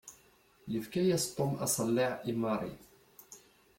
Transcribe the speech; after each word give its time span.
Yefka-yas 0.71 1.25
Tom 1.35 1.51
aṣelliɛ 1.65 2.11
i 2.29 2.33
Mary. 2.41 2.73